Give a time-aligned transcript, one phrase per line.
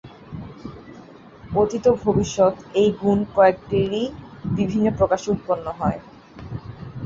[1.55, 4.03] অতীত ও ভবিষ্যৎ এই গুণ কয়েকটিরই
[4.57, 5.99] বিভিন্ন প্রকাশে উৎপন্ন হয়।